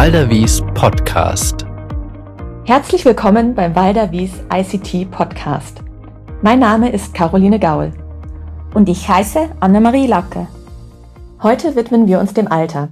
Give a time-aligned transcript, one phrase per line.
[0.00, 1.66] Walderwies Podcast.
[2.64, 5.80] Herzlich willkommen beim Walderwies ICT Podcast.
[6.40, 7.92] Mein Name ist Caroline Gaul.
[8.74, 10.46] Und ich heiße Annemarie Lacke.
[11.42, 12.90] Heute widmen wir uns dem Alter.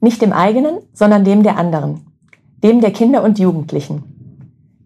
[0.00, 2.04] Nicht dem eigenen, sondern dem der anderen.
[2.64, 4.02] Dem der Kinder und Jugendlichen.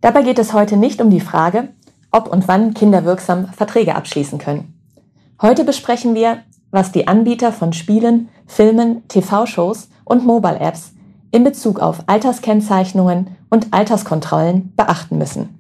[0.03, 1.71] Dabei geht es heute nicht um die Frage,
[2.11, 4.79] ob und wann Kinder wirksam Verträge abschließen können.
[5.41, 6.41] Heute besprechen wir,
[6.73, 10.93] was die Anbieter von Spielen, Filmen, TV-Shows und Mobile-Apps
[11.31, 15.59] in Bezug auf Alterskennzeichnungen und Alterskontrollen beachten müssen.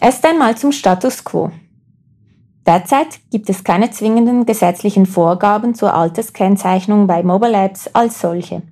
[0.00, 1.50] Erst einmal zum Status quo.
[2.66, 8.62] Derzeit gibt es keine zwingenden gesetzlichen Vorgaben zur Alterskennzeichnung bei Mobile Apps als solche.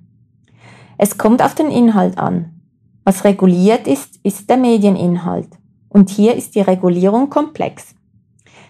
[0.97, 2.61] Es kommt auf den Inhalt an.
[3.03, 5.49] Was reguliert ist, ist der Medieninhalt.
[5.89, 7.95] Und hier ist die Regulierung komplex.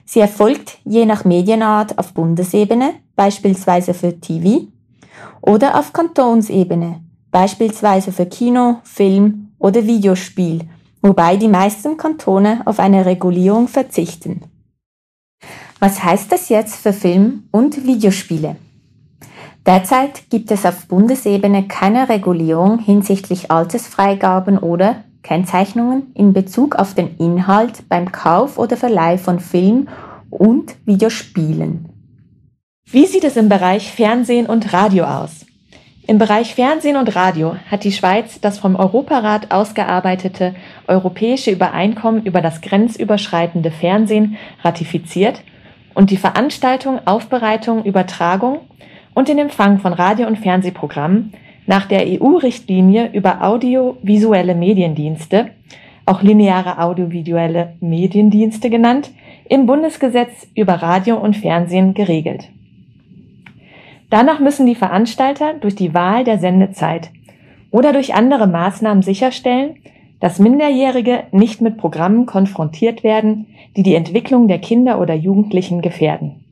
[0.05, 4.67] Sie erfolgt je nach Medienart auf Bundesebene, beispielsweise für TV,
[5.41, 7.01] oder auf Kantonsebene,
[7.35, 10.61] beispielsweise für Kino, Film oder Videospiel,
[11.01, 14.43] wobei die meisten Kantone auf eine Regulierung verzichten.
[15.81, 18.55] Was heißt das jetzt für Film- und Videospiele?
[19.65, 27.17] Derzeit gibt es auf Bundesebene keine Regulierung hinsichtlich Altersfreigaben oder Kennzeichnungen in Bezug auf den
[27.17, 29.89] Inhalt beim Kauf oder Verleih von Film-
[30.29, 31.89] und Videospielen.
[32.89, 35.45] Wie sieht es im Bereich Fernsehen und Radio aus?
[36.07, 40.53] Im Bereich Fernsehen und Radio hat die Schweiz das vom Europarat ausgearbeitete
[40.87, 45.41] Europäische Übereinkommen über das grenzüberschreitende Fernsehen ratifiziert
[45.95, 48.59] und die Veranstaltung, Aufbereitung, Übertragung
[49.15, 51.33] und den Empfang von Radio- und Fernsehprogrammen
[51.65, 55.49] nach der EU-Richtlinie über audiovisuelle Mediendienste,
[56.05, 59.09] auch lineare audiovisuelle Mediendienste genannt,
[59.49, 62.49] im Bundesgesetz über Radio und Fernsehen geregelt.
[64.09, 67.11] Danach müssen die Veranstalter durch die Wahl der Sendezeit
[67.71, 69.77] oder durch andere Maßnahmen sicherstellen,
[70.19, 76.45] dass Minderjährige nicht mit Programmen konfrontiert werden, die die Entwicklung der Kinder oder Jugendlichen gefährden.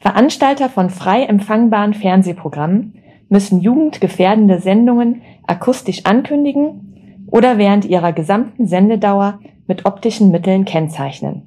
[0.00, 2.94] Veranstalter von frei empfangbaren Fernsehprogrammen
[3.28, 11.42] müssen jugendgefährdende Sendungen akustisch ankündigen oder während ihrer gesamten Sendedauer mit optischen Mitteln kennzeichnen.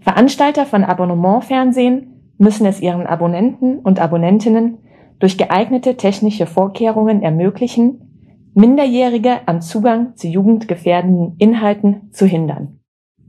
[0.00, 2.11] Veranstalter von Abonnementfernsehen
[2.42, 4.78] müssen es ihren Abonnenten und Abonnentinnen
[5.20, 12.80] durch geeignete technische Vorkehrungen ermöglichen, Minderjährige am Zugang zu jugendgefährdenden Inhalten zu hindern.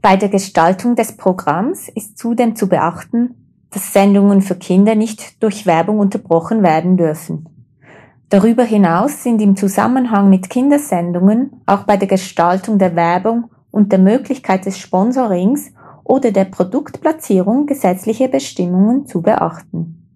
[0.02, 5.64] Bei der Gestaltung des Programms ist zudem zu beachten, dass Sendungen für Kinder nicht durch
[5.64, 7.48] Werbung unterbrochen werden dürfen.
[8.30, 14.00] Darüber hinaus sind im Zusammenhang mit Kindersendungen auch bei der Gestaltung der Werbung und der
[14.00, 15.72] Möglichkeit des Sponsorings
[16.04, 20.06] oder der Produktplatzierung gesetzliche Bestimmungen zu beachten.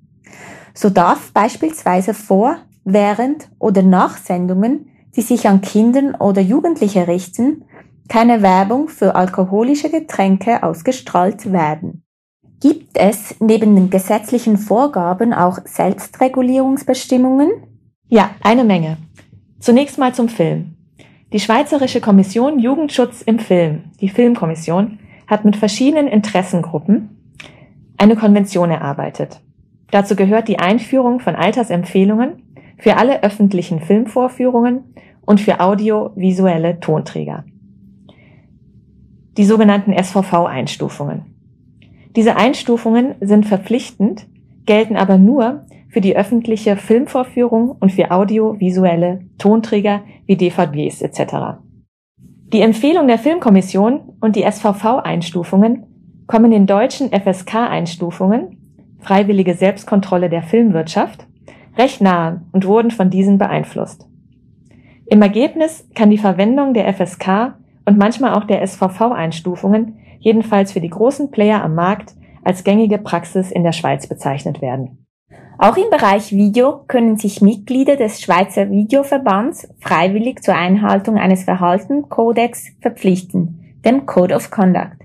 [0.74, 7.64] So darf beispielsweise vor, während oder nach Sendungen, die sich an Kindern oder Jugendliche richten,
[8.08, 12.04] keine Werbung für alkoholische Getränke ausgestrahlt werden.
[12.60, 17.50] Gibt es neben den gesetzlichen Vorgaben auch Selbstregulierungsbestimmungen?
[18.08, 18.96] Ja, eine Menge.
[19.60, 20.76] Zunächst mal zum Film.
[21.32, 27.10] Die Schweizerische Kommission Jugendschutz im Film, die Filmkommission, hat mit verschiedenen Interessengruppen
[27.96, 29.40] eine Konvention erarbeitet.
[29.90, 32.42] Dazu gehört die Einführung von Altersempfehlungen
[32.78, 37.44] für alle öffentlichen Filmvorführungen und für audiovisuelle Tonträger.
[39.36, 41.26] Die sogenannten SVV-Einstufungen.
[42.16, 44.26] Diese Einstufungen sind verpflichtend,
[44.66, 51.58] gelten aber nur für die öffentliche Filmvorführung und für audiovisuelle Tonträger wie DVDs etc.
[52.52, 55.84] Die Empfehlung der Filmkommission und die SVV-Einstufungen
[56.26, 58.56] kommen den deutschen FSK-Einstufungen,
[59.00, 61.26] Freiwillige Selbstkontrolle der Filmwirtschaft,
[61.76, 64.08] recht nahe und wurden von diesen beeinflusst.
[65.04, 67.54] Im Ergebnis kann die Verwendung der FSK
[67.84, 72.14] und manchmal auch der SVV-Einstufungen jedenfalls für die großen Player am Markt
[72.44, 75.04] als gängige Praxis in der Schweiz bezeichnet werden.
[75.60, 82.68] Auch im Bereich Video können sich Mitglieder des Schweizer Videoverbands freiwillig zur Einhaltung eines Verhaltenskodex
[82.80, 84.98] verpflichten, dem Code of Conduct,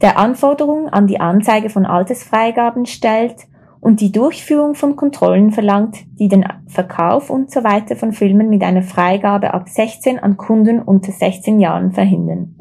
[0.00, 3.46] der Anforderungen an die Anzeige von Altersfreigaben stellt
[3.82, 7.82] und die Durchführung von Kontrollen verlangt, die den Verkauf usw.
[7.86, 12.54] So von Filmen mit einer Freigabe ab 16 an Kunden unter 16 Jahren verhindern.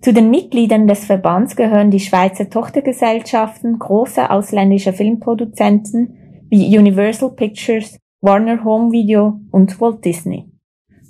[0.00, 6.18] Zu den Mitgliedern des Verbands gehören die Schweizer Tochtergesellschaften großer ausländischer Filmproduzenten
[6.50, 10.50] wie Universal Pictures, Warner Home Video und Walt Disney.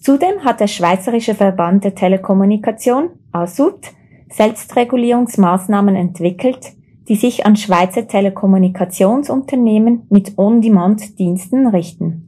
[0.00, 3.86] Zudem hat der Schweizerische Verband der Telekommunikation, ASUT,
[4.30, 6.74] Selbstregulierungsmaßnahmen entwickelt,
[7.08, 12.26] die sich an Schweizer Telekommunikationsunternehmen mit On-Demand-Diensten richten.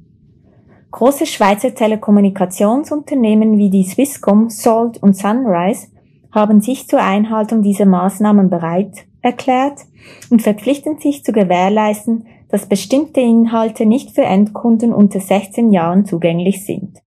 [0.90, 5.88] Große Schweizer Telekommunikationsunternehmen wie die Swisscom, Salt und Sunrise
[6.32, 9.82] haben sich zur Einhaltung dieser Maßnahmen bereit erklärt
[10.30, 16.64] und verpflichten sich zu gewährleisten, dass bestimmte Inhalte nicht für Endkunden unter 16 Jahren zugänglich
[16.64, 16.98] sind.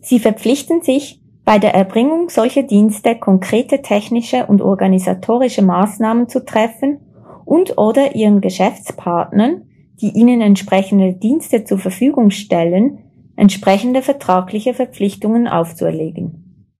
[0.00, 7.00] Sie verpflichten sich, bei der Erbringung solcher Dienste konkrete technische und organisatorische Maßnahmen zu treffen
[7.44, 9.64] und oder ihren Geschäftspartnern,
[10.00, 13.00] die ihnen entsprechende Dienste zur Verfügung stellen,
[13.36, 16.70] entsprechende vertragliche Verpflichtungen aufzuerlegen.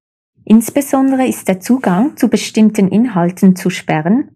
[0.46, 4.30] Insbesondere ist der Zugang zu bestimmten Inhalten zu sperren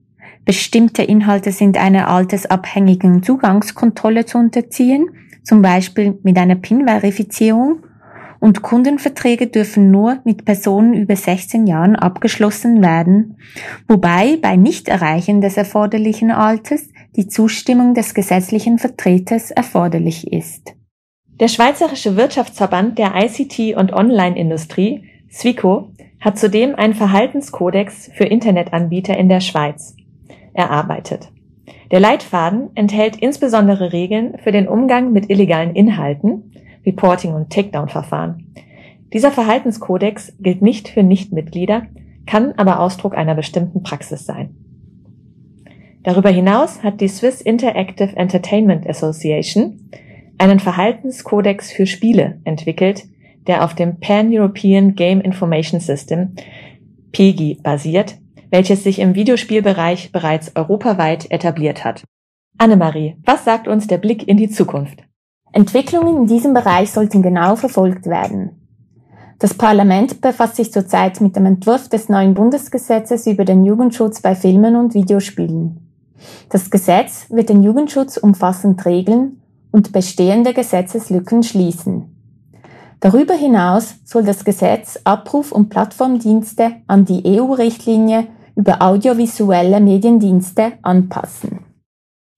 [0.48, 5.10] Bestimmte Inhalte sind einer altersabhängigen Zugangskontrolle zu unterziehen,
[5.44, 7.80] zum Beispiel mit einer PIN-Verifizierung,
[8.40, 13.36] und Kundenverträge dürfen nur mit Personen über 16 Jahren abgeschlossen werden,
[13.88, 20.72] wobei bei Nichterreichen des erforderlichen Alters die Zustimmung des gesetzlichen Vertreters erforderlich ist.
[21.40, 29.28] Der Schweizerische Wirtschaftsverband der ICT- und Online-Industrie, SWICO, hat zudem einen Verhaltenskodex für Internetanbieter in
[29.28, 29.97] der Schweiz
[30.58, 31.30] erarbeitet.
[31.90, 36.52] Der Leitfaden enthält insbesondere Regeln für den Umgang mit illegalen Inhalten,
[36.84, 38.52] Reporting und Takedown-Verfahren.
[39.12, 41.86] Dieser Verhaltenskodex gilt nicht für Nichtmitglieder,
[42.26, 44.54] kann aber Ausdruck einer bestimmten Praxis sein.
[46.02, 49.90] Darüber hinaus hat die Swiss Interactive Entertainment Association
[50.38, 53.04] einen Verhaltenskodex für Spiele entwickelt,
[53.46, 56.34] der auf dem Pan-European Game Information System
[57.12, 58.18] PEGI basiert,
[58.50, 62.04] welches sich im Videospielbereich bereits europaweit etabliert hat.
[62.58, 65.04] Annemarie, was sagt uns der Blick in die Zukunft?
[65.52, 68.58] Entwicklungen in diesem Bereich sollten genau verfolgt werden.
[69.38, 74.34] Das Parlament befasst sich zurzeit mit dem Entwurf des neuen Bundesgesetzes über den Jugendschutz bei
[74.34, 75.88] Filmen und Videospielen.
[76.48, 79.40] Das Gesetz wird den Jugendschutz umfassend regeln
[79.70, 82.14] und bestehende Gesetzeslücken schließen.
[83.00, 88.26] Darüber hinaus soll das Gesetz Abruf- und Plattformdienste an die EU-Richtlinie
[88.58, 91.60] über audiovisuelle Mediendienste anpassen.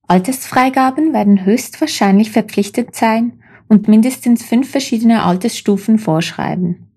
[0.07, 6.89] Altersfreigaben werden höchstwahrscheinlich verpflichtet sein und mindestens fünf verschiedene Altersstufen vorschreiben.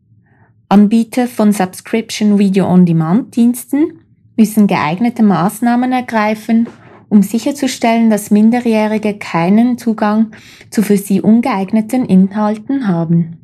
[0.68, 4.00] Anbieter von Subscription Video On Demand Diensten
[4.36, 6.68] müssen geeignete Maßnahmen ergreifen,
[7.08, 10.32] um sicherzustellen, dass Minderjährige keinen Zugang
[10.70, 13.38] zu für sie ungeeigneten Inhalten haben.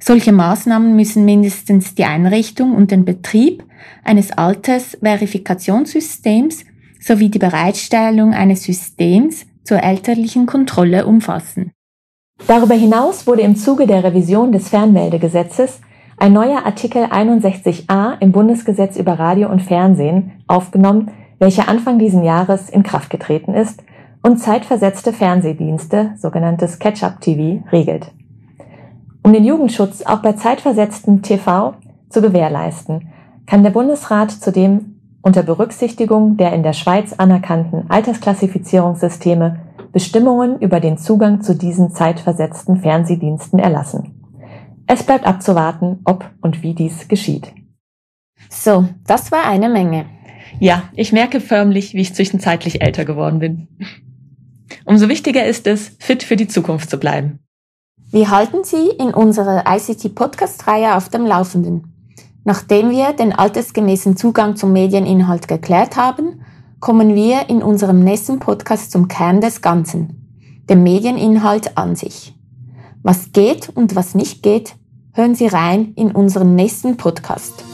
[0.00, 3.62] Solche Maßnahmen müssen mindestens die Einrichtung und den Betrieb
[4.04, 6.64] eines Altersverifikationssystems
[7.00, 11.72] sowie die Bereitstellung eines Systems zur elterlichen Kontrolle umfassen.
[12.46, 15.80] Darüber hinaus wurde im Zuge der Revision des Fernmeldegesetzes
[16.18, 22.70] ein neuer Artikel 61a im Bundesgesetz über Radio und Fernsehen aufgenommen, welcher Anfang diesen Jahres
[22.70, 23.82] in Kraft getreten ist
[24.22, 28.12] und zeitversetzte Fernsehdienste, sogenanntes Catch-up-TV, regelt.
[29.22, 31.74] Um den Jugendschutz auch bei zeitversetzten TV
[32.08, 33.08] zu gewährleisten,
[33.46, 39.60] kann der Bundesrat zudem unter Berücksichtigung der in der Schweiz anerkannten Altersklassifizierungssysteme
[39.92, 44.16] Bestimmungen über den Zugang zu diesen zeitversetzten Fernsehdiensten erlassen.
[44.86, 47.52] Es bleibt abzuwarten, ob und wie dies geschieht.
[48.50, 50.06] So, das war eine Menge.
[50.60, 53.68] Ja, ich merke förmlich, wie ich zwischenzeitlich älter geworden bin.
[54.84, 57.40] Umso wichtiger ist es, fit für die Zukunft zu bleiben.
[58.10, 61.95] Wir halten Sie in unserer ICT-Podcast-Reihe auf dem Laufenden.
[62.46, 66.42] Nachdem wir den altersgemäßen Zugang zum Medieninhalt geklärt haben,
[66.78, 72.36] kommen wir in unserem nächsten Podcast zum Kern des Ganzen, dem Medieninhalt an sich.
[73.02, 74.76] Was geht und was nicht geht,
[75.12, 77.65] hören Sie rein in unseren nächsten Podcast.